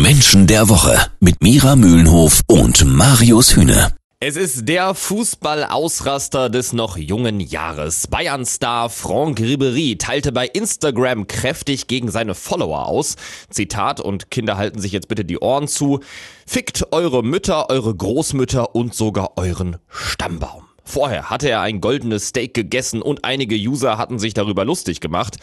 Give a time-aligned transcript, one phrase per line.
[0.00, 3.92] Menschen der Woche mit Mira Mühlenhof und Marius Hühne.
[4.20, 8.06] Es ist der Fußballausraster des noch jungen Jahres.
[8.06, 13.16] Bayern-Star Franck Ribéry teilte bei Instagram kräftig gegen seine Follower aus.
[13.50, 16.00] Zitat und Kinder halten sich jetzt bitte die Ohren zu.
[16.46, 20.71] Fickt eure Mütter, eure Großmütter und sogar euren Stammbaum.
[20.84, 25.36] Vorher hatte er ein goldenes Steak gegessen und einige User hatten sich darüber lustig gemacht.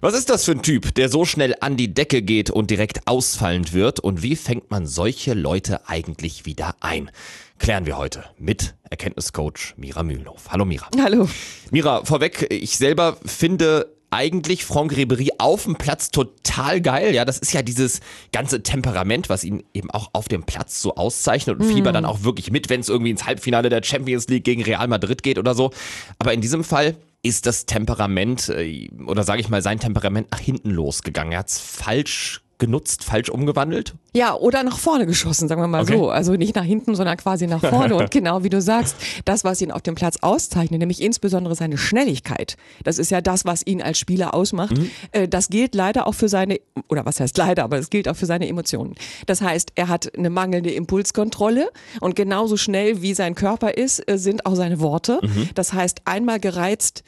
[0.00, 3.06] Was ist das für ein Typ, der so schnell an die Decke geht und direkt
[3.06, 4.00] ausfallend wird?
[4.00, 7.10] Und wie fängt man solche Leute eigentlich wieder ein?
[7.58, 10.50] Klären wir heute mit Erkenntniscoach Mira Mühlenhof.
[10.50, 10.88] Hallo Mira.
[11.00, 11.28] Hallo.
[11.70, 17.14] Mira, vorweg, ich selber finde eigentlich Franck Ribéry auf dem Platz total geil.
[17.14, 18.00] Ja, das ist ja dieses
[18.32, 22.22] ganze Temperament, was ihn eben auch auf dem Platz so auszeichnet und Fieber dann auch
[22.22, 25.54] wirklich mit, wenn es irgendwie ins Halbfinale der Champions League gegen Real Madrid geht oder
[25.54, 25.70] so.
[26.18, 30.40] Aber in diesem Fall ist das Temperament äh, oder sage ich mal sein Temperament nach
[30.40, 31.32] hinten losgegangen.
[31.32, 33.94] Er hat es falsch genutzt, falsch umgewandelt?
[34.14, 35.96] Ja, oder nach vorne geschossen, sagen wir mal Okay.
[35.96, 36.08] so.
[36.10, 37.96] Also nicht nach hinten, sondern quasi nach vorne.
[37.96, 41.76] Und genau wie du sagst, das, was ihn auf dem Platz auszeichnet, nämlich insbesondere seine
[41.78, 44.74] Schnelligkeit, das ist ja das, was ihn als Spieler ausmacht.
[45.12, 48.16] Äh, Das gilt leider auch für seine, oder was heißt leider, aber es gilt auch
[48.16, 48.94] für seine Emotionen.
[49.26, 51.70] Das heißt, er hat eine mangelnde Impulskontrolle
[52.00, 55.20] und genauso schnell wie sein Körper ist, äh, sind auch seine Worte.
[55.54, 57.02] Das heißt, einmal gereizt,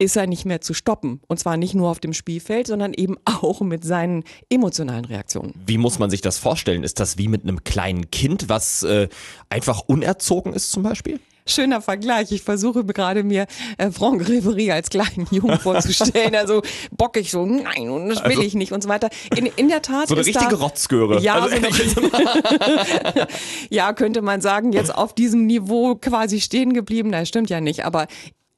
[0.00, 1.20] ist er nicht mehr zu stoppen.
[1.28, 5.54] Und zwar nicht nur auf dem Spielfeld, sondern eben auch mit seinen emotionalen Reaktionen.
[5.66, 6.82] Wie muss man sich das vorstellen?
[6.82, 9.08] Ist das wie mit einem kleinen Kind, was äh,
[9.50, 11.20] einfach unerzogen ist zum Beispiel?
[11.46, 12.30] Schöner Vergleich.
[12.32, 16.34] Ich versuche gerade mir äh, Franck Ribéry als kleinen Jungen vorzustellen.
[16.34, 16.62] Also
[16.96, 19.08] bockig so, nein, und das will ich nicht und so weiter.
[19.36, 21.20] In, in der Tat So eine richtige da, Rotzgöre.
[21.20, 21.56] Ja, Also
[21.94, 23.28] so eine,
[23.70, 27.10] ja, könnte man sagen, jetzt auf diesem Niveau quasi stehen geblieben.
[27.10, 28.06] Das stimmt ja nicht, aber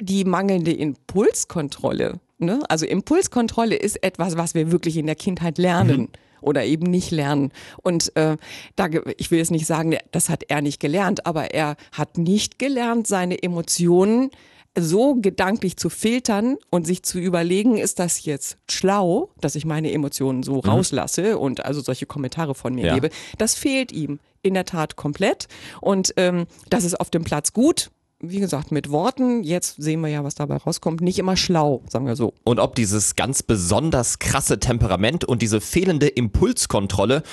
[0.02, 2.60] die mangelnde Impulskontrolle, ne?
[2.68, 6.08] also Impulskontrolle ist etwas, was wir wirklich in der Kindheit lernen.
[6.40, 7.52] Oder eben nicht lernen.
[7.82, 8.36] Und äh,
[8.74, 12.58] da, ich will jetzt nicht sagen, das hat er nicht gelernt, aber er hat nicht
[12.58, 14.30] gelernt, seine Emotionen
[14.76, 19.92] so gedanklich zu filtern und sich zu überlegen, ist das jetzt schlau, dass ich meine
[19.92, 22.94] Emotionen so rauslasse und also solche Kommentare von mir Ja.
[22.94, 23.10] gebe.
[23.38, 25.46] Das fehlt ihm in der Tat komplett.
[25.80, 27.92] Und ähm, das ist auf dem Platz gut.
[28.24, 32.06] Wie gesagt, mit Worten, jetzt sehen wir ja, was dabei rauskommt, nicht immer schlau, sagen
[32.06, 32.34] wir so.
[32.44, 37.24] Und ob dieses ganz besonders krasse Temperament und diese fehlende Impulskontrolle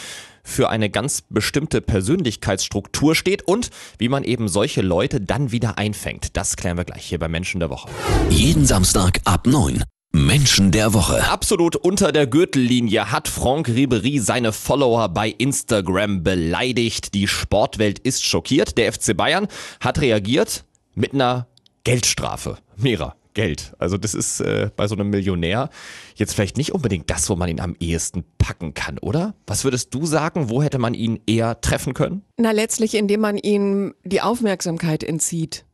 [0.41, 3.69] für eine ganz bestimmte Persönlichkeitsstruktur steht und
[4.00, 6.35] wie man eben solche Leute dann wieder einfängt.
[6.35, 7.88] Das klären wir gleich hier bei Menschen der Woche.
[8.31, 9.83] Jeden Samstag ab 9.
[10.11, 11.29] Menschen der Woche.
[11.29, 17.13] Absolut unter der Gürtellinie hat Franck Ribéry seine Follower bei Instagram beleidigt.
[17.13, 18.79] Die Sportwelt ist schockiert.
[18.79, 19.47] Der FC Bayern
[19.79, 20.66] hat reagiert
[21.00, 21.48] mit einer
[21.86, 22.58] Geldstrafe.
[22.76, 23.74] Mira, Geld.
[23.80, 25.70] Also das ist äh, bei so einem Millionär
[26.16, 29.34] jetzt vielleicht nicht unbedingt das, wo man ihn am ehesten packen kann, oder?
[29.48, 30.50] Was würdest du sagen?
[30.50, 32.24] Wo hätte man ihn eher treffen können?
[32.38, 35.66] Na, letztlich, indem man ihm die Aufmerksamkeit entzieht.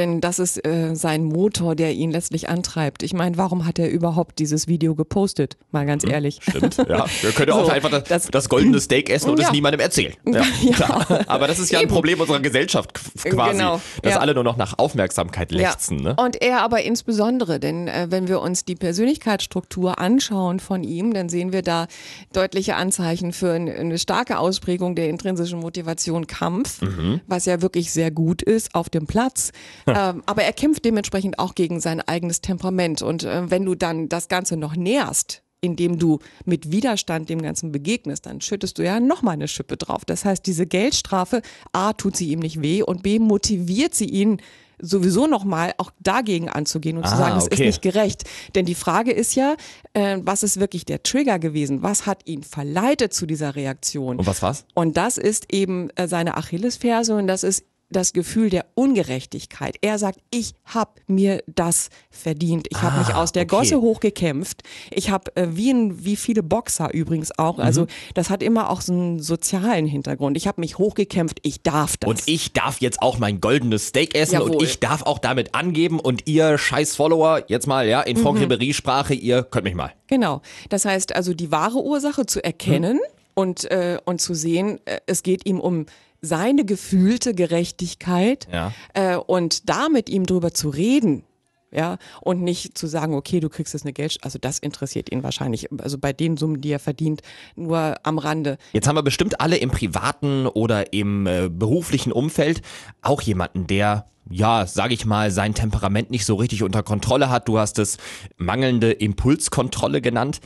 [0.00, 3.02] Denn das ist äh, sein Motor, der ihn letztlich antreibt.
[3.02, 5.58] Ich meine, warum hat er überhaupt dieses Video gepostet?
[5.72, 6.38] Mal ganz ehrlich.
[6.40, 7.04] Stimmt, ja.
[7.20, 9.52] Wir können ja auch So, einfach das, das, das- goldene Steak essen und es Ja.
[9.52, 10.14] niemandem erzählen.
[10.24, 11.06] Ja, Ja.
[11.26, 11.92] Aber das ist ja ein Eben.
[11.92, 15.98] Problem unserer Gesellschaft qu- quasi, Genau, dass alle nur noch nach Aufmerksamkeit lechzen.
[15.98, 16.16] Ne?
[16.16, 21.28] Und er aber insbesondere, denn äh, wenn wir uns die Persönlichkeitsstruktur anschauen von ihm, dann
[21.28, 21.88] sehen wir da
[22.32, 27.20] deutliche Anzeichen für ein, eine starke Ausprägung der intrinsischen Motivation Kampf, Mhm.
[27.26, 29.52] was ja wirklich sehr gut ist auf dem Platz.
[29.96, 33.02] Ähm, aber er kämpft dementsprechend auch gegen sein eigenes Temperament.
[33.02, 37.70] Und äh, wenn du dann das Ganze noch nährst, indem du mit Widerstand dem Ganzen
[37.70, 40.04] begegnest, dann schüttest du ja nochmal eine Schippe drauf.
[40.06, 41.42] Das heißt, diese Geldstrafe,
[41.72, 44.40] A, tut sie ihm nicht weh und B, motiviert sie ihn
[44.82, 47.54] sowieso nochmal auch dagegen anzugehen und zu Ah, sagen, es okay.
[47.56, 48.24] ist nicht gerecht.
[48.54, 49.56] Denn die Frage ist ja,
[49.92, 51.82] äh, was ist wirklich der Trigger gewesen?
[51.82, 54.16] Was hat ihn verleitet zu dieser Reaktion?
[54.16, 54.64] Und was war's?
[54.72, 59.76] Und das ist eben äh, seine Achillesferse und das ist das Gefühl der Ungerechtigkeit.
[59.80, 62.66] Er sagt, ich habe mir das verdient.
[62.70, 63.56] Ich habe Ah, mich aus der okay.
[63.56, 64.62] Gosse hochgekämpft.
[64.90, 65.74] Ich habe, äh, wie,
[66.04, 67.62] wie viele Boxer übrigens auch, Mhm.
[67.64, 70.36] also das hat immer auch so einen sozialen Hintergrund.
[70.36, 72.08] Ich habe mich hochgekämpft, ich darf das.
[72.10, 74.64] Und ich darf jetzt auch mein goldenes Steak essen und Jawohl.
[74.64, 79.14] ich darf auch damit angeben und ihr scheiß Follower, jetzt mal, ja, in Franck Ribéry-Sprache,
[79.14, 79.92] ihr könnt mich mal.
[80.06, 80.42] Genau.
[80.68, 83.00] Das heißt also, die wahre Ursache zu erkennen Mhm.
[83.34, 85.86] und, äh, und zu sehen, äh, es geht ihm um
[86.22, 88.72] seine gefühlte Gerechtigkeit Ja.
[88.94, 91.24] äh, und da mit ihm drüber zu reden.
[91.72, 95.22] Ja, und nicht zu sagen, okay, du kriegst jetzt eine Geld, also das interessiert ihn
[95.22, 97.22] wahrscheinlich, also bei den Summen, die er verdient,
[97.54, 98.58] nur am Rande.
[98.72, 102.62] Jetzt haben wir bestimmt alle im privaten oder im äh, beruflichen Umfeld
[103.02, 107.46] auch jemanden, der ja, sage ich mal, sein Temperament nicht so richtig unter Kontrolle hat.
[107.48, 107.98] Du hast es
[108.36, 110.40] mangelnde Impulskontrolle genannt.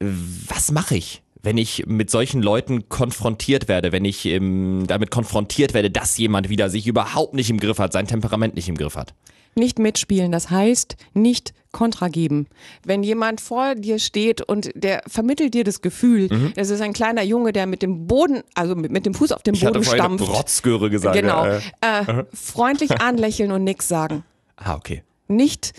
[0.00, 5.74] Was mache ich, wenn ich mit solchen Leuten konfrontiert werde, wenn ich ähm, damit konfrontiert
[5.74, 8.96] werde, dass jemand wieder sich überhaupt nicht im Griff hat, sein Temperament nicht im Griff
[8.96, 9.14] hat?
[9.54, 12.46] Nicht mitspielen, das heißt nicht Kontra geben.
[12.84, 16.52] Wenn jemand vor dir steht und der vermittelt dir das Gefühl, Mhm.
[16.56, 19.42] es ist ein kleiner Junge, der mit dem Boden, also mit, mit dem Fuß auf
[19.42, 20.28] dem Ich hatte Boden vorhin stampft.
[20.28, 21.16] Rotzgöre gesagt.
[21.16, 21.44] Genau.
[21.46, 24.24] Äh, Äh, freundlich anlächeln und nichts sagen.
[24.56, 25.02] ah, okay.
[25.28, 25.72] Nicht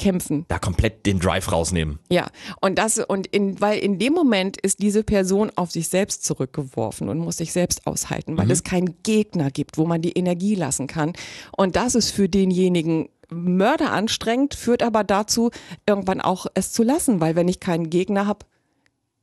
[0.00, 0.44] mitkämpfen.
[0.48, 1.98] Da komplett den Drive rausnehmen.
[2.10, 2.28] Ja,
[2.60, 7.08] und das und in, weil in dem Moment ist diese Person auf sich selbst zurückgeworfen
[7.08, 10.86] und muss sich selbst aushalten, weil es keinen Gegner gibt, wo man die Energie lassen
[10.86, 11.12] kann.
[11.56, 15.50] Und das ist für denjenigen mörderanstrengend, führt aber dazu,
[15.86, 18.44] irgendwann auch es zu lassen, weil wenn ich keinen Gegner habe,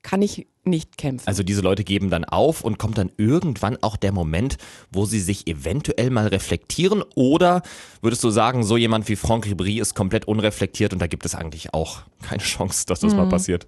[0.04, 1.28] kann ich nicht kämpfen.
[1.28, 4.58] Also diese Leute geben dann auf und kommt dann irgendwann auch der Moment,
[4.92, 7.62] wo sie sich eventuell mal reflektieren oder
[8.02, 11.36] würdest du sagen, so jemand wie Franck Ribéry ist komplett unreflektiert und da gibt es
[11.36, 13.68] eigentlich auch keine Chance, dass das mal passiert?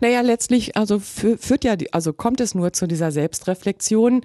[0.00, 4.22] Naja, letztlich, also fü- führt ja, also kommt es nur zu dieser Selbstreflexion,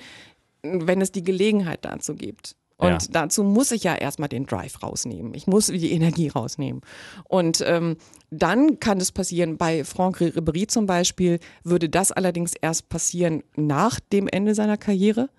[0.62, 2.56] wenn es die Gelegenheit dazu gibt.
[2.78, 2.98] Und Ja.
[3.10, 5.34] dazu muss ich ja erstmal den Drive rausnehmen.
[5.34, 6.82] Ich muss die Energie rausnehmen.
[7.24, 7.96] Und ähm,
[8.32, 14.00] dann kann es passieren, bei Franck Ribéry zum Beispiel, würde das allerdings erst passieren nach
[14.00, 15.30] dem Ende seiner Karriere.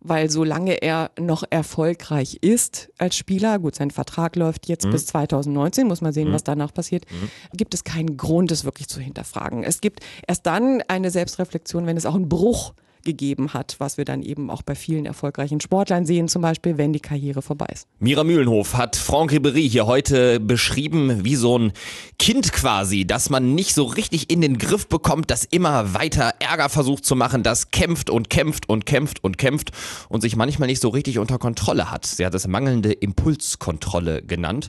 [0.00, 5.86] Weil solange er noch erfolgreich ist als Spieler, gut, sein Vertrag läuft jetzt bis 2019,
[5.86, 7.06] muss man sehen, was danach passiert,
[7.54, 9.64] gibt es keinen Grund, es wirklich zu hinterfragen.
[9.64, 12.74] Es gibt erst dann eine Selbstreflexion, wenn es auch einen Bruch
[13.06, 16.92] gegeben hat, was wir dann eben auch bei vielen erfolgreichen Sportlern sehen, zum Beispiel, wenn
[16.92, 17.88] die Karriere vorbei ist.
[17.98, 21.72] Mira Mühlenhof hat Franck Ribéry hier heute beschrieben wie so ein
[22.18, 26.68] Kind quasi, das man nicht so richtig in den Griff bekommt, das immer weiter Ärger
[26.68, 29.70] versucht zu machen, das kämpft und kämpft und kämpft und kämpft
[30.10, 32.04] und sich manchmal nicht so richtig unter Kontrolle hat.
[32.04, 34.68] Sie hat es mangelnde Impulskontrolle genannt.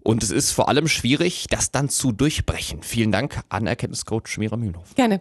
[0.00, 2.82] Und es ist vor allem schwierig, das dann zu durchbrechen.
[2.82, 4.94] Vielen Dank an Erkenntniscoach Mira Mühlenhof.
[4.94, 5.16] Gerne.